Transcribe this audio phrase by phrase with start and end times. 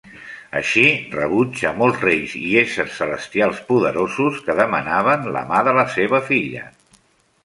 [0.59, 0.83] Així
[1.15, 6.65] rebutja molts reis i éssers celestials poderosos que demanaven la mà de la seva filla.